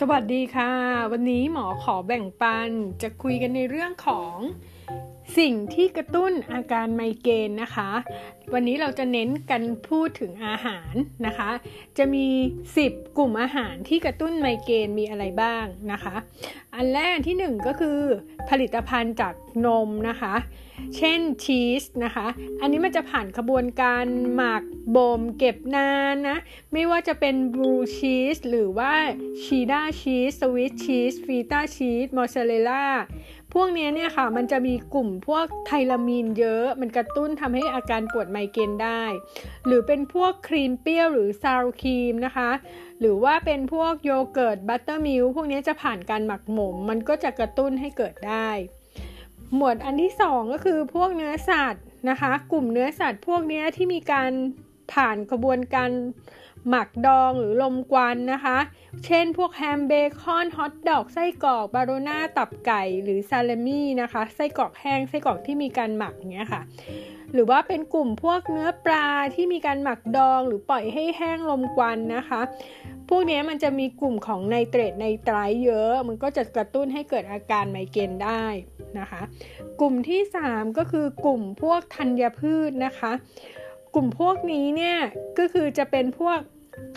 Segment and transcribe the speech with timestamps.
[0.00, 0.72] สวัสดีค่ะ
[1.12, 2.70] วันนี้หมอขอแบ่งปัน
[3.02, 4.36] จะคุยกันในเรื่องของ
[5.38, 7.90] สิ่งที่กระตุ้นอาการไมเกรนนะคะ
[8.52, 10.94] วันนี้เราจะเน้นกันพูดถึงอาหาร
[11.26, 11.50] นะคะ
[11.98, 12.26] จะมี
[12.72, 16.14] 10 กลุ่มอาหารที่กระตุ้นไมเกรนมีอะไรบ้างนะคะ
[16.74, 17.98] อันแรกที่ 1 ก็คือ
[18.50, 19.34] ผลิตภัณฑ์จาก
[19.66, 20.34] นมนะคะ
[20.96, 22.26] เช่นชีสนะคะ
[22.60, 24.62] อันนี้มันจะผ่านกระบวนการหมัก
[24.96, 26.38] บ่มเก็บนานนะ
[26.72, 28.92] ไม่ว่าจะเป็น blue cheese หรือว่า
[29.44, 32.86] cheddar cheese Swiss cheese feta cheese mozzarella
[33.60, 39.02] พวกนี้เนี่ยค่ะมันจะมีกลุ่มพวก tyramine เยอะ มันกระตุ้นทำให้อาการปวดไมเกรนได้
[39.66, 42.50] หรือเป็นพวกครีมเปรี้ยวหรือ sour cream นะคะ
[43.00, 48.50] หรือว่าเป็นพวกโยเกิร์ต buttermilk พวกนี้จะผ่านการหมักหมม มันก็จะกระตุ้นให้เกิดได้
[49.54, 54.30] หมวดอันที่ 2 ก็คือพวกเนื้อสัตว์นะคะ กลุ่มเนื้อสัตว์พวกนี้ที่มีการ
[54.92, 55.90] ผ่านกระบวนการ
[56.68, 58.58] หมักดองหรือรมควันนะคะ
[59.04, 66.62] เช่นพวกแฮมเบคอนฮอทดอกไส้กรอกโบโลน่าตับไก่หรือซาลามี่นะคะไส้กรอกแห้งไส้กรอกที่มีการหมักเนี้ยค่ะ
[67.32, 72.40] หรือว่าเป็นกลุ่มพวกเนื้อปลาที่มีการหมักดองหรือปล่อยให้แห้งรมควันนะคะ
[73.08, 78.44] พวกนี้มันจะมีกลุ่มของไนเตรตไนไตรต์เยอะ มันก็จะกระตุ้นให้เกิดอาการไมเกรนได้
[78.98, 79.22] นะคะ
[79.80, 80.20] กลุ่มที่
[80.50, 83.12] 3 ก็คือกลุ่มพวกธัญพืชนะคะ
[83.94, 84.96] กลุ่มพวกนี้เนี่ย
[85.38, 86.38] ก็คือจะเป็นพวก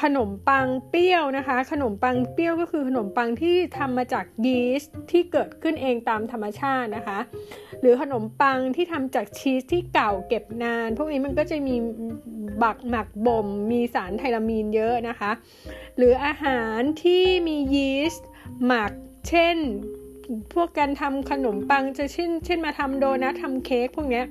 [0.03, 7.19] ขนมปังเปรี้ยวนะคะ ขนมปังเปรี้ยวก็คือขนมปังที่ทำมาจากยีสต์ที่เกิดขึ้นเองตามธรรมชาตินะคะ
[7.81, 11.75] หรือขนมปังที่ทำจากชีสที่เก่าเก็บนาน พวกนี้มันก็จะมี
[12.63, 15.31] บักหมักบ่ม มีสารไทรามีนเยอะนะคะ
[15.97, 18.27] หรืออาหารที่มียีสต์
[18.65, 18.91] หมัก
[19.29, 19.57] เช่น
[20.53, 24.21] พวกการทำขนมปังจะเช่น เช่นมาทำโดนัททำเค้กพวกนี้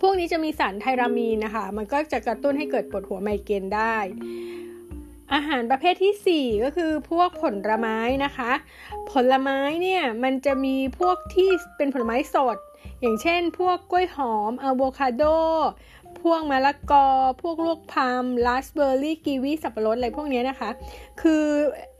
[0.00, 3.96] พวกนี้จะมีสารไทรามีนนะคะ มันก็จะกระตุ้นให้เกิดปวดหัวไมเกรนได้
[5.34, 8.52] อาหารประเภทที่ 4 ก็คือพวกผลไม้นะคะ
[9.12, 12.56] ผลไม้เนี่ยมันจะมีพวกที่เป็นผลไม้สด
[13.00, 15.22] อย่างเช่น พวกกล้วยหอมอะโวคาโด
[16.22, 17.06] พวกมะละกอ
[17.42, 20.70] พวกลูกพามราสเบอร์รี่ กีวี สับปะรด อะไรพวกนี้นะคะ
[21.22, 21.44] คือ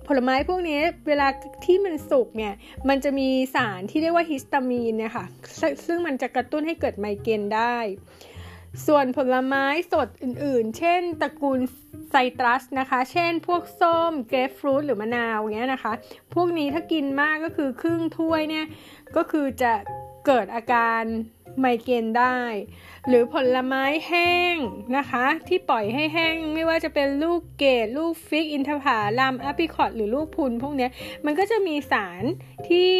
[0.06, 1.28] ผลไม้พวกนี้เวลา
[1.64, 2.54] ที่มันสุกเนี่ย
[2.88, 5.26] มันจะมีสารที่เรียกว่าฮิสตามีนเนี่ยค่ะ
[5.86, 7.76] ซึ่งมันจะกระตุ้นให้เกิดไมเกรนได้
[8.86, 11.60] ส่วนผลไม้สดอื่นๆ เช่นตระกูล
[12.10, 15.92] ไซตรัสนะคะ เช่นพวกส้ม เกรฟฟรุตหรือมะนาวเงี้ยนะคะ
[16.34, 18.66] พวกนี้ถ้ากินมากก็คือครึ่งถ้วยเนี่ย
[19.16, 19.72] ก็คือจะ
[20.26, 21.02] เกิดอาการ
[21.60, 22.38] ไมเกรนได้
[23.08, 24.56] หรือผลไม้แห้ง
[24.96, 28.86] นะคะ ที่ปล่อยให้แห้งไม่ว่าจะเป็นลูกเกดลูก fig อินทผ
[29.18, 30.88] ลัมแอปริคอตหรือลูกพรุนพวกนี้
[31.24, 32.22] มันก็จะมีสาร
[32.68, 32.90] ที่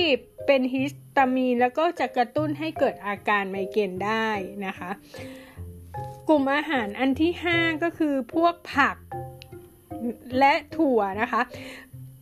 [0.47, 4.29] เป็น histamine แล้วก็จะกระตุ้นให้เกิดอาการไมเกรนได้
[4.67, 4.91] นะคะ
[6.29, 8.97] กลุ่มอาหารอันที่ 5 ก็คือพวกผัก
[10.39, 11.43] และถั่วนะคะ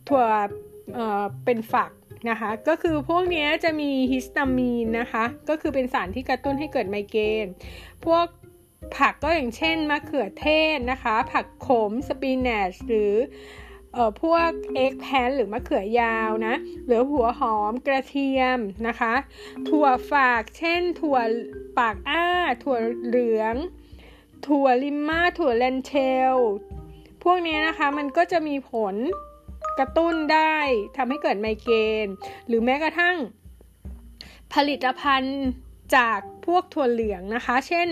[0.09, 0.97] ถั่ว
[1.45, 1.91] เป็นฝัก
[2.29, 7.47] นะคะ ก็คือพวกนี้จะมี histamine นะคะ ก็คือเป็นสารที่กระตุ้นให้เกิดไมเกรน
[8.05, 8.25] พวก
[8.95, 13.13] ผักก็อย่างเช่นมะเขือเทศนะคะ ผักขมสปินัชหรือ
[13.93, 19.13] เอ่อพวกเอ็กแพนหรือมะเขือยาวนะหรือหัวหอมกระเทียมนะคะ
[19.69, 21.17] ถั่วฝากเช่น ถั่ว
[21.77, 22.25] ปากอ้า
[22.63, 23.55] ถั่วเหลือง
[24.47, 25.93] ถั่วลิมมาถั่วเลนเท
[26.33, 26.35] ล
[27.23, 28.95] พวกนี้นะคะมันก็จะมีผล
[29.79, 30.57] กระตุ้นได้
[30.97, 32.07] ทำให้เกิดไมเกรน
[32.47, 33.17] หรือแม้กระทั่ง
[34.53, 35.41] ผลิตภัณฑ์
[35.95, 37.87] จากพวกถั่วเหลืองนะคะ เช่น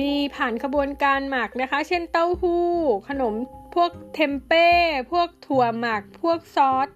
[0.00, 2.66] มีผ่านกระบวนการหมักนะคะ เช่นเต้าหู้
[3.08, 3.34] ขนม
[3.74, 4.68] พวกเทมเป้
[5.12, 6.88] พวกถั่วหมัก พวกซอส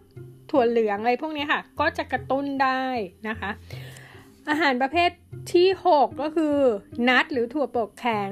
[0.50, 2.82] ถั่วเหลืองอะไรพวกนี้ค่ะ ก็จะกระตุ้นได้
[3.28, 3.50] นะคะ
[4.50, 5.10] อาหารประเภท
[5.54, 6.56] ที่ 6 ก็คือ
[7.08, 8.30] nut หรือถั่วเปลือกแข็ง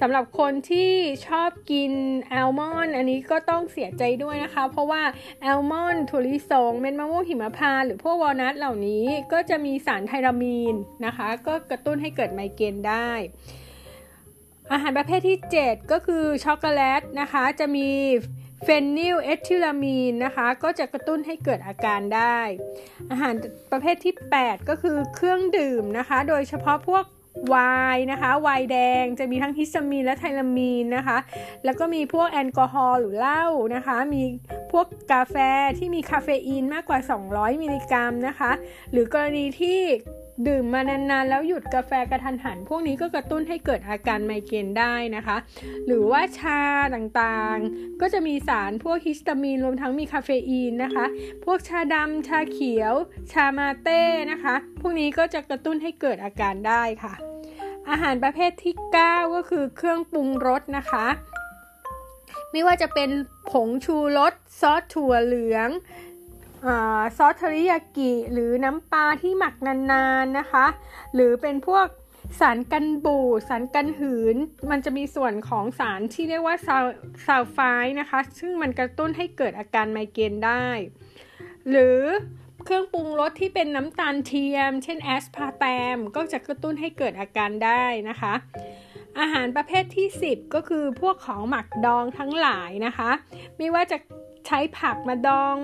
[0.00, 0.90] สำหรับคนที่
[1.26, 1.92] ชอบกิน
[2.28, 5.02] แอลมอนด์อันนี้ก็ต้องเสียใจด้วยนะคะ เพราะว่า
[5.42, 10.74] แอลมอนด์ถั่วลิสงเม็ดมะม่วงหิมพานต์หรือพวกวอลนัทเหล่านี้ก็จะมีสาร tyramine
[11.06, 13.10] นะคะ ก็กระตุ้นให้เกิดไมเกรนได้
[14.72, 17.88] อาหารประเภทที่ 7 ก็คือช็อกโกแลตนะคะจะมี
[18.64, 22.38] phenylethylamine นะคะก็จะกระตุ้นให้เกิดอาการได้
[23.10, 23.34] อาหาร
[23.72, 27.04] ประเภทที่ 8 ก็คือเครื่องดื่มนะคะ โดยเฉพาะพวก
[27.48, 27.56] ไว
[27.94, 31.18] น์นะคะไวน์แดงจะมีทั้ง histamine และ tyramine นะคะ
[31.64, 33.44] แล้วก็มีพวกแอลกอฮอล์หรือเหล้า
[33.74, 34.22] นะคะ มี
[34.72, 35.36] พวกกาแฟ
[35.78, 36.98] ที่มีคาเฟอีนมากกว่า
[37.30, 38.50] 200 มิลลิกรัมนะคะ
[38.92, 39.80] หรือกรณีที่
[40.46, 45.36] ดื่มมานานๆ แล้วหยุดกาแฟกระทันหัน พวกนี้ก็กระตุ้นให้เกิดอาการไมเกรนได้นะคะ
[45.86, 46.60] หรือว่าชา
[46.94, 51.06] ต่างๆ ก็จะมีสารพวกฮิสตามีนรวมทั้งมีคาเฟอีนนะคะ
[51.44, 52.94] พวกชาดำชาเขียว
[53.32, 54.00] ชามาเต้
[54.32, 57.14] นะคะ พวกนี้ก็จะกระตุ้นให้เกิดอาการได้ค่ะ
[57.90, 58.74] อาหารประเภทที่
[59.06, 61.06] 9 ก็คือเครื่องปรุงรสนะคะ
[62.52, 63.10] ไม่ว่าจะเป็น
[63.50, 65.68] ผงชูรสซอสถั่วเหลือง
[67.16, 70.66] ซอสเทริยากิหรือน้ำปลาที่หมักนานๆนะคะ
[71.14, 71.86] หรือเป็นพวก
[72.40, 74.36] สารกันบูดสารกันหืน
[74.70, 76.56] มันจะมีส่วนของสารที่เรียกว่า
[77.26, 77.58] ซัลไฟต์
[78.00, 80.66] นะคะ ซึ่งมันกระตุ้นให้เกิดอาการไมเกรนได้
[81.70, 82.00] หรือ
[82.64, 85.64] เครื่องปรุงรสที่เป็นน้ำตาลเทียม เช่นแอสพาร์แต
[85.94, 88.34] มก็จะกระตุ้นให้เกิดอาการได้นะคะ
[89.20, 93.10] อาหารประเภทที่ 10 ก็คือพวกของหมักดองทั้งหลายนะคะ
[93.56, 93.96] ไม่ว่าจะ
[94.46, 95.56] ใช้ผักมาดอง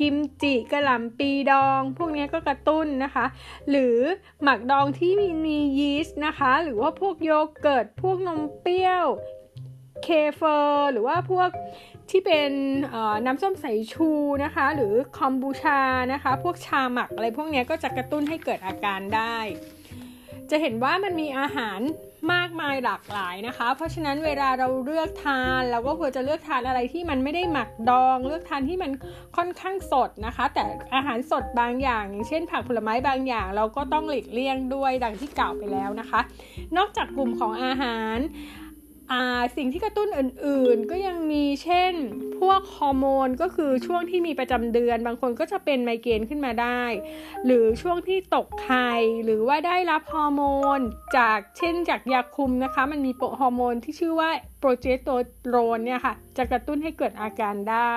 [0.00, 3.26] กิมจิกระหล่ำปีดอง พวกนี้ก็กระตุ้นนะคะ
[3.70, 3.98] หรือ
[4.42, 9.06] หมักดองที่มีมียีสต์นะคะ หรือว่าพวกโยเกิร์ตพวกนมเปรี้ยว
[10.02, 11.50] เคเฟอร์หรือว่าพวก
[12.10, 12.50] ที่เป็น
[13.26, 14.10] น้ำส้มสายชู
[14.44, 15.80] นะคะ หรือคอมบูชา
[16.12, 19.38] นะคะ พวกชาหมักอะไรพวกนี้ก็จะกระตุ้นให้เกิดอาการได้
[20.50, 21.80] จะเห็นว่ามันมีอาหาร
[22.34, 28.90] มากมายหลากหลายนะคะ เพราะฉะนั้นเวลาเราเลือกทานเราก็ควรจะเลือกทานอะไรที่มันไม่ได้หมักดอง เลือกทานที่มัน
[29.36, 30.64] ค่อนข้างสดนะคะ แต่
[30.94, 36.20] อาหารสดบางอย่าง อย่างเช่น ผักผลไม้บางอย่าง เราก็ต้องหลีกเลี่ยงด้วยดังที่กล่าวไปแล้วนะคะ
[36.76, 38.18] นอกจากกลุ่มของอาหาร
[39.56, 41.94] สิ่งที่กระตุ้นอื่นๆ ก็ยังมีเช่น
[42.40, 46.82] พวกฮอร์โมนก็คือช่วงที่มีประจำเดือน บางคนก็จะเป็นไมเกรนขึ้นมาได้
[47.44, 48.90] หรือช่วงที่ตกไข่
[49.24, 50.42] หรือว่าได้รับฮอร์โม
[50.78, 50.80] น
[51.16, 54.30] จากเช่นจากยาคุมนะคะ มันมีโปรฮอร์โมนที่ชื่อว่า
[54.60, 55.08] โปรเจสเตอ
[55.48, 57.94] โรนเนี่ยค่ะ จะกระตุ้นให้เกิดอาการได้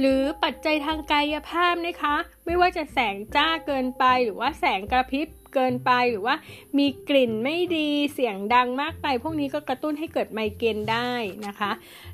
[0.00, 2.16] หรือปัจจัยทางกายภาพนะคะ
[2.46, 6.36] ไม่ว่าจะแสงจ้าเกินไปหรือว่าแสงกระพริบ เกินไปหรือว่า
[6.78, 11.10] มีกลิ่นไม่ดีเสียงดังมากไป พวกนี้ก็กระตุ้นให้เกิดไมเกรนได้
[11.46, 11.70] นะคะ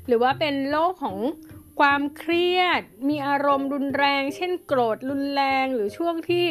[0.07, 1.17] หรือว่าเป็นโรคของ
[1.81, 6.45] ความเครียด มีอารมณ์รุนแรง เช่นโกรธรุนแรงหรือช่วงที่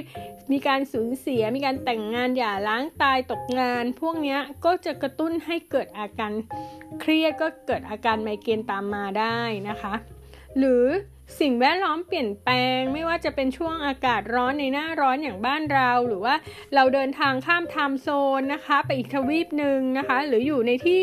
[0.53, 6.33] มีการสูญเสีย มีการแต่งงานหย่าร้างตายตกงาน พวกนี้ก็จะกระตุ้นให้เกิดอาการ
[7.01, 9.95] เครียดก็เกิดอาการไมเกรนตามมาได้นะคะ
[10.59, 10.87] หรือ
[11.41, 16.35] สิ่งแวดล้อมเปลี่ยนแปลง ไม่ว่าจะเป็นช่วงอากาศร้อนในหน้าร้อนอย่างบ้านเรา หรือว่า
[16.75, 18.09] เราเดินทางข้ามไทม์โซ
[18.39, 21.01] นนะคะ ไปอีกทวีปหนึ่งนะคะ หรืออยู่ในที่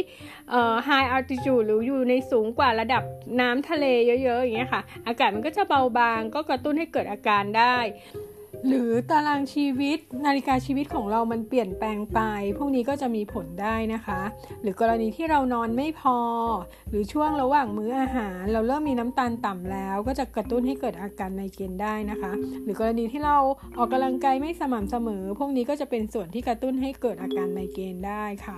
[0.87, 3.03] high altitude หรืออยู่ในสูงกว่าระดับ
[3.41, 7.77] น้ำทะเลเยอะๆอย่างเงี้ยค่ะ อากาศมันก็จะเบาบางก็กระตุ้นให้เกิดอาการได้
[8.67, 12.19] หรือตารางชีวิตนาฬิกาชีวิตของเรามันเปลี่ยนแปลงไป
[12.57, 14.21] พวกนี้ก็จะมีผลได้นะคะ
[14.61, 16.17] หรือกรณีที่เรานอนไม่พอ
[16.89, 22.31] หรือช่วงระหว่างมื้ออาหาร เราเริ่มมีน้ำตาลต่ำแล้ว ก็จะกระตุ้นให้เกิดอาการไมเกรนได้นะคะ
[22.63, 23.37] หรือกรณีที่เรา
[23.77, 28.57] ออกกำลังกายไม่สม่ำเสมอ พวกนี้ก็จะเป็นส่วนที่กระตุ้นให้เกิดอาการไมเกรนได้ค่ะ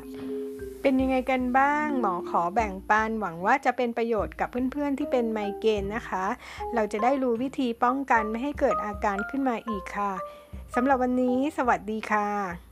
[0.81, 6.25] เป็นยังไงกันบ้าง หมอขอแบ่งปันหวังว่าจะเป็นประโยชน์กับเพื่อนๆที่เป็นไมเกรนนะคะ
[6.75, 10.13] เราจะได้รู้วิธีป้องกันไม่ให้เกิดอาการขึ้นมาอีกค่ะ
[10.75, 12.70] สำหรับวันนี้ สวัสดีค่ะ